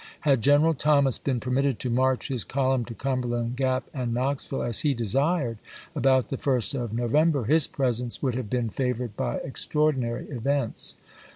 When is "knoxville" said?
4.15-4.63